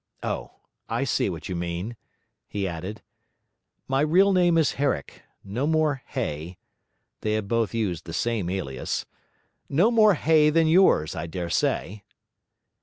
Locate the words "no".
5.43-5.67, 9.69-9.91